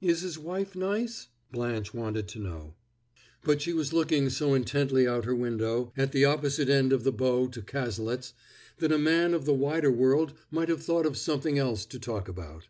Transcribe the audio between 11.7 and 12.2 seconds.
to